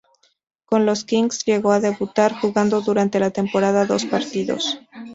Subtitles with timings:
[0.65, 4.79] Con los Kings llegó a debutar, jugando durante la temporada dos partidos.